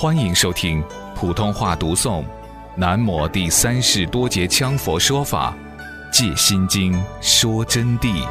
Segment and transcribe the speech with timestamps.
[0.00, 0.80] 欢迎收听
[1.12, 2.22] 普通话读诵
[2.76, 5.52] 《南摩第三世多杰羌佛说法·
[6.12, 8.24] 借心经说真谛》。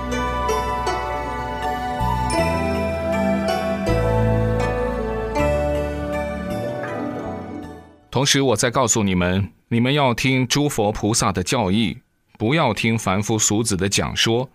[8.09, 11.97] 同时，我再告诉你们：你们要听诸佛菩萨的教义，
[12.37, 14.49] 不要听凡夫俗子的讲说。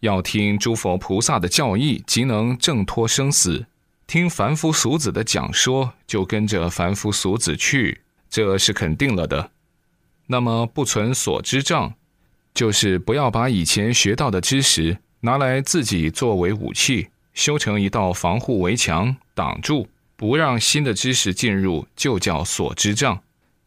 [0.00, 3.66] 要听诸佛菩萨的教义，即能挣脱生死。
[4.06, 9.50] 听凡夫俗子的讲说，就跟着凡夫俗子去，这是肯定了的。
[10.28, 11.92] 那么不存所知障，
[12.54, 23.20] 就是不要把以前学到的知识拿来自己作为武器，修成一道防护围墙，挡住不让新的知识进入，就叫所知障。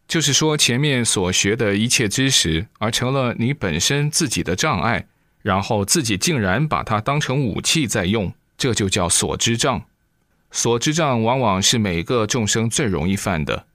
[0.07, 5.05] 就是说，前面所学的一切知识，而成了你本身自己的障碍，
[5.41, 9.83] 然后自己竟然把它当成武器在用，这就叫所知障。
[10.51, 13.67] 所知障往往是每个众生最容易犯的。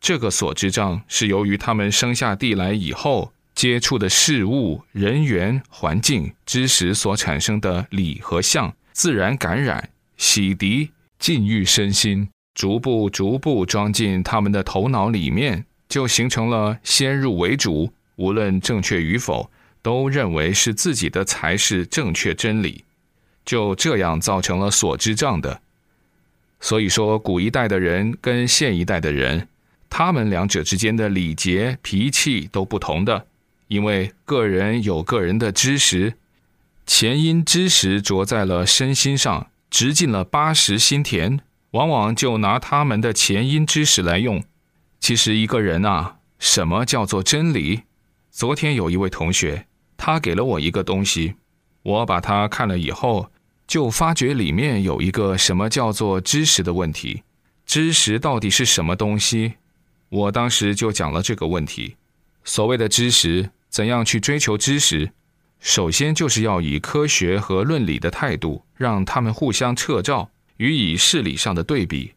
[0.00, 22.84] 这个所知障是由于他们生下地来以后接触的事物、人员、环境、知识所产生的理和相，自然感染、洗涤、禁欲身心，逐步逐步装进他们的头脑里面，就形成了先入为主，无论正确与否，都认为是自己的才是正确真理，
[23.44, 25.62] 就这样造成了所知障的。
[26.60, 29.48] 所以说，古一代的人跟现一代的人，
[29.90, 33.26] 他们两者之间的礼节、脾气都不同的，
[33.68, 36.14] 因为个人有个人的知识，
[36.86, 41.38] 前因知识着在了身心上，直进了八十心田，
[41.72, 44.42] 往往就拿他们的前因知识来用。
[44.98, 47.82] 其实一个人啊，什么叫做真理？
[48.30, 51.34] 昨天有一位同学，他给了我一个东西，
[51.82, 53.30] 我把它看了以后。
[53.66, 57.22] 就发觉里面有一个什么叫做知识的问题，
[57.64, 59.54] 知识到底是什么东西？
[60.08, 61.96] 我当时就讲了这个问题。
[62.44, 65.10] 所谓的知识，怎样去追求知识？
[65.58, 72.12] 首先就是要以科学和论理的态度，让他们互相测照，予以事理上的对比，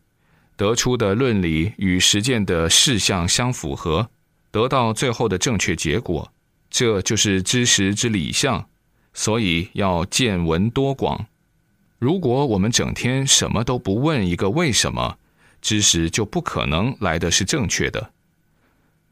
[0.56, 4.12] 得出的论理与实践的事项相符合，
[4.51, 6.31] 得到最后的正确结果。
[6.69, 8.68] 这就是知识之理象。
[9.12, 11.25] 所以要见闻多广。
[12.00, 15.18] 如果我们整天什么都不问一个为什么，
[15.62, 18.12] 知识就不可能来的是正确的。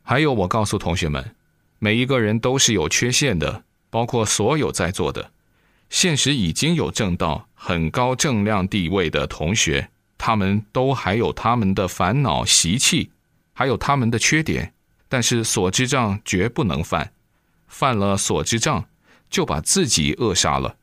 [0.03, 1.35] 还有，我告诉同学们，
[1.79, 5.31] 每一个人都是有缺陷的，包括所有在座的。
[5.89, 13.11] 现实已经有正道、很高正量地位的同学，他们都还有他们的烦恼习气，
[13.51, 14.73] 还有他们的缺点，
[15.09, 17.11] 但是所知障绝不能犯，
[17.67, 18.85] 犯了所知障，
[19.29, 20.77] 就把自己扼杀了。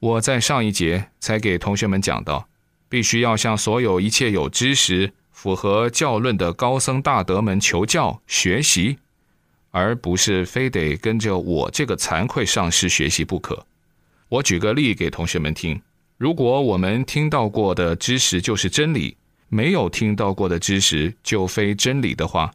[0.00, 2.48] 我在上一节才给同学们讲到，
[2.88, 8.98] 必须要向所有一切有知识、符合教论的高僧大德们求教学习，
[9.72, 13.66] 而不是非得跟着我这个惭愧上师学习不可。
[14.28, 15.80] 我举个例给同学们听：
[16.16, 19.16] 如果我们听到过的知识就是真理，
[19.48, 22.52] 没有听到过的知识就非真理的话，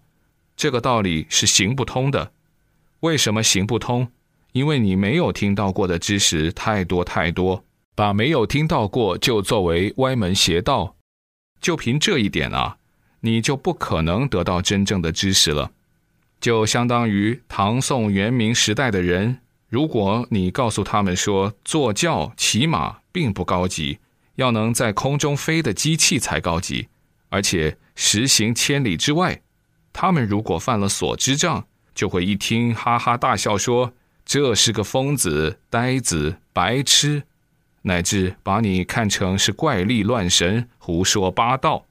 [0.56, 2.32] 这个道理是行不通的。
[3.02, 4.10] 为什么行不通？
[4.54, 7.66] 因为你没有听到过的知识太多太多，
[7.96, 10.96] 把没有听到过就作为歪门邪道，
[11.60, 12.78] 就凭这一点啊，
[13.22, 15.72] 你就不可能得到真正的知识了。
[16.40, 23.98] 就相当于唐宋元明时代的人，如果你告诉他们说坐轿骑马并不高级，
[24.36, 26.90] 要能在空中飞的机器才高级，
[27.30, 29.42] 而且实行千里之外，
[29.92, 31.66] 他们如果犯了所知障，
[31.96, 33.94] 就会一听哈哈大笑说。
[34.26, 37.24] 这是个疯子、呆子、白痴，
[37.84, 41.86] 乃至把你看成是怪力乱神、胡说八道。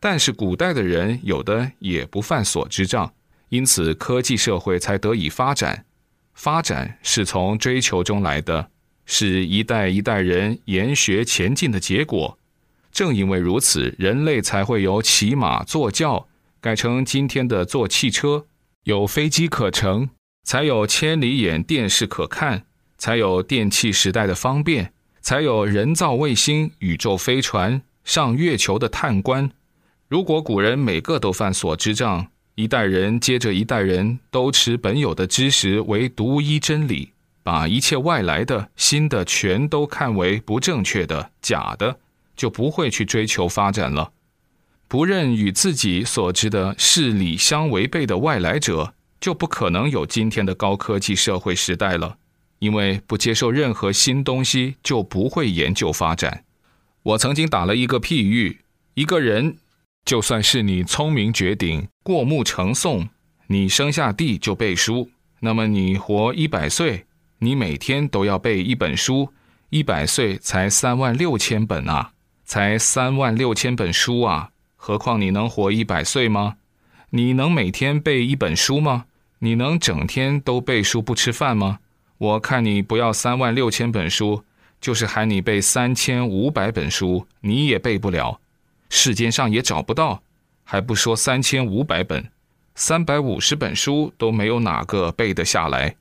[0.00, 3.12] 但是古代的人有的也不犯所知障，
[3.50, 5.84] 因此科技社会才得以发展。
[6.34, 8.70] 发展是从追求中来的，
[9.04, 12.38] 是一代一代人研学前进的结果。
[12.90, 16.26] 正因为如此，人类才会由骑马坐轿
[16.60, 18.46] 改成今天的坐汽车，
[18.84, 20.10] 有飞机可乘。
[20.44, 22.64] 才有千里眼电视可看，
[22.98, 29.50] 才有电气时代的方便，才有人造卫星、宇宙飞船、上月球的探官。
[30.08, 37.12] 如果古人每个都犯所知障，一代人接着一代人都持本有的知识为独一真理，
[37.42, 41.98] 把一切外来的新的全都看为不正确的、假的，
[42.36, 44.12] 就不会去追求发展了。
[44.86, 48.92] 不认与自己所知的事理相违背的外来者。
[49.22, 52.18] 就不可能有今天的高科技社会时代了，
[52.58, 56.42] 因为不接受任何新东西，就不会研究发展。
[57.04, 58.58] 我曾经打了一个譬喻：
[58.94, 59.58] 一个人
[60.04, 63.10] 就算是你聪明绝顶、过目成诵，
[63.46, 65.08] 你生下地就背书，
[65.38, 67.06] 那么你活一百岁，
[67.38, 69.32] 你每天都要背一本书，
[69.70, 72.10] 一百岁才三万六千本啊，
[72.44, 74.50] 才三万六千本书啊！
[74.74, 76.56] 何况你能活一百岁吗？
[77.10, 79.04] 你能每天背一本书吗？
[79.44, 81.80] 你能整天都背书不吃饭吗？
[82.16, 84.44] 我看你不要三万六千本书，
[84.80, 88.38] 就是喊你背三千五百本书，你也背不了。
[88.88, 90.22] 世间上也找不到，
[90.62, 92.30] 还不说三千五百本，
[92.76, 95.96] 三百五十本书都没有哪个背得下来。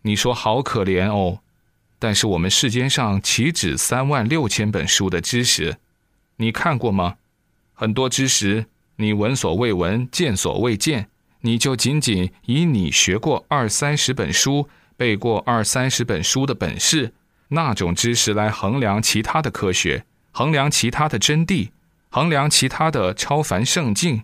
[0.00, 1.38] 你说好可怜哦。
[2.00, 5.76] 但是我们世间上岂止三万六千本书的知识？
[6.34, 7.14] 你看过吗？
[7.74, 11.08] 很多知识你闻所未闻，见所未见。
[11.42, 17.12] 你就仅仅以你学过二三十本书、背过二三十本书的本事，
[17.48, 21.70] 那种知识来衡量其他的科学，衡量其他的真谛，
[22.10, 24.22] 衡量其他的超凡圣境，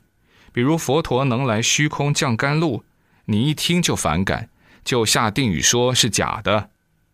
[0.53, 2.85] 比如佛陀能来虚空降甘露，
[3.27, 4.49] 你一听就反感，
[4.85, 6.71] 就下定语说是假的；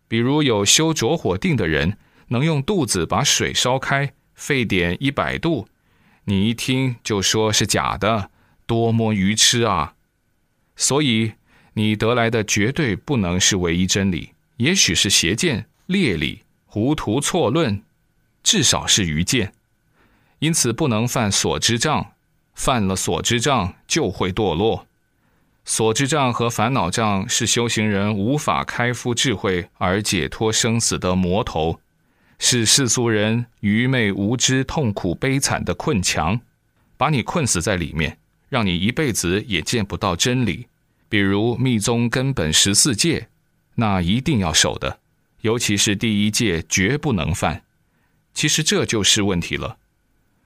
[0.07, 1.97] 比如有修着火定的人，
[2.27, 5.67] 能用肚子把水烧开，沸点一百度，
[6.25, 8.29] 你一听就说是假的，
[8.67, 9.94] 多么愚痴啊！
[10.75, 11.33] 所以，
[11.73, 17.81] 你得来的绝对不能是唯一真理，也许是邪见、劣理、糊涂错论，
[18.43, 19.53] 至少是愚见。
[20.39, 22.13] 因此，不能犯所知障，
[22.53, 24.85] 犯了所知障就会堕落。
[25.63, 31.79] 所知障和烦恼障是修行人无法开敷智慧而解脱生死的魔头，
[32.37, 36.39] 是世俗人愚昧无知、痛苦悲惨的困墙，
[36.97, 38.19] 把你困死在里面。
[38.49, 40.67] 让你一辈子也见不到真理，
[41.09, 43.29] 比如密宗根本十四戒，
[43.75, 44.99] 那一定要守的，
[45.41, 47.63] 尤其是第一戒绝不能犯。
[48.33, 49.77] 其实这就是问题了。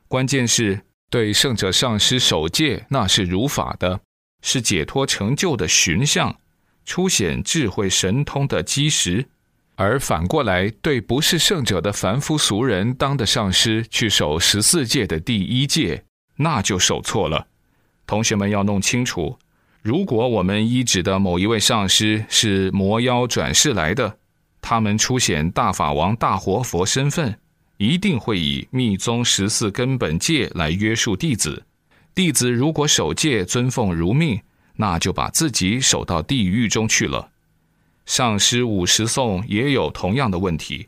[0.07, 3.99] 关键是对圣者上师守戒，那是如法的，
[4.41, 6.39] 是解脱成就的寻相，
[6.85, 9.25] 凸显智慧神通的基石；
[9.75, 16.05] 而反过来，对不是圣者的凡夫俗人当的上师去守十四戒的第一戒，
[16.37, 17.48] 那就守错了。
[18.09, 19.37] 同学们要弄清楚，
[19.83, 24.17] 如果我们依指的某一位上师是魔妖转世来的，
[24.61, 27.37] 他们出显大法王、大活佛身份，
[27.77, 31.63] 一定会以密宗十四根本戒来约束弟子。
[32.15, 34.41] 弟子如果守戒尊奉如命，
[34.77, 37.29] 那就把自己守到地狱中去了。
[38.07, 40.87] 上师五十颂也有同样的问题。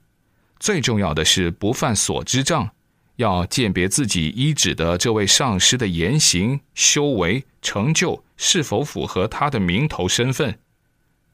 [0.59, 2.67] 最重要的是不犯所知障。
[3.17, 10.57] 要鉴别自己依止的这位上师的言行、修为、成就是否符合他的名头身份。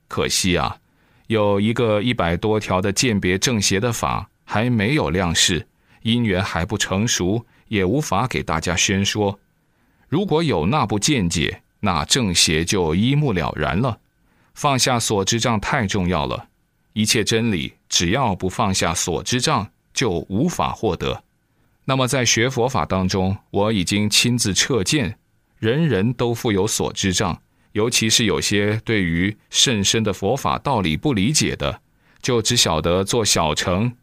[0.07, 0.77] 可惜啊，
[1.27, 5.67] 有一个一百多条的鉴别正邪的法还没有亮世，
[6.01, 9.39] 因缘还不成熟，也无法给大家宣说。
[10.07, 13.99] 如果有那部见解，那正邪就一目了然了。
[14.53, 16.47] 放下所知障太重要了，
[16.93, 21.23] 一切真理只要不放下所知障，就无法获得。
[21.89, 25.17] 那么，在学佛法当中，我已经亲自彻见，
[25.57, 27.41] 人人都负有所知障，
[27.71, 31.79] 尤其是有些对于甚深的佛法道理不理解的，
[32.21, 33.95] 就只晓得做小乘。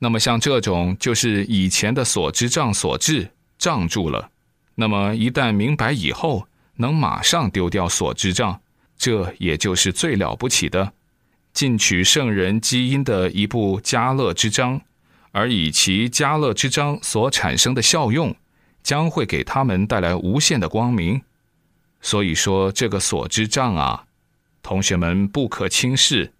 [0.00, 4.28] 那么，像这种就是以前的所知障所致，障住了。
[4.74, 8.60] 那么，一旦明白以后，能马上丢掉所知障，
[8.98, 10.92] 这也就是最了不起的，
[11.54, 14.82] 进取圣人基因的一部家乐之章。
[15.32, 18.34] 而以其家乐之章所产生的效用，
[18.82, 21.22] 将会给他们带来无限的光明。
[22.00, 24.04] 所以说，这个所知障啊，
[24.62, 26.32] 同学们不可轻视。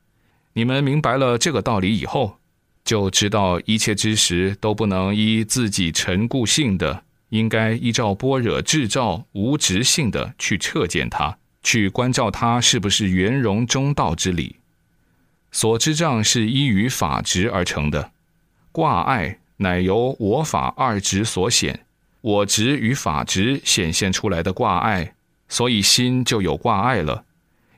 [0.54, 2.38] 你们明白了这个道理以后，
[2.82, 14.56] 就知道一切知识都不能依自己陈固性的，应该依照般若智照无执性的去彻见它，去关照它是不是圆融中道之理。
[15.52, 18.12] 所知障是依于法执而成的。
[18.72, 21.86] 挂碍乃由我法二执所显，
[22.20, 25.14] 我执与法执显现出来的挂碍，
[25.48, 27.24] 所以心就有挂碍了。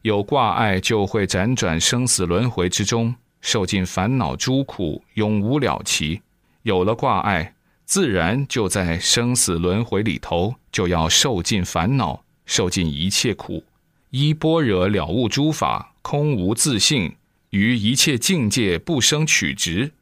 [0.02, 6.20] 有挂碍就会辗转生死轮回之中，受尽烦恼诸苦，永无了期。
[6.62, 13.64] 有了挂碍，自然就在生死轮回里头就要受尽烦恼，受尽一切苦。
[14.10, 17.14] 依般若了悟诸法空无自性，
[17.50, 19.92] 于一切境界不生取执。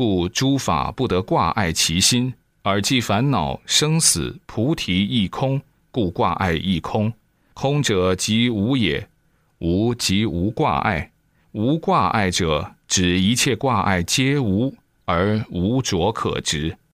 [0.00, 7.12] 故诸法不得挂碍其心，而即烦恼生死菩提亦空，故挂碍亦空。
[7.52, 9.06] 空者即无也，
[9.58, 11.12] 无即无挂碍。
[11.52, 16.78] 无挂碍者，指一切挂碍皆无，而无着可执。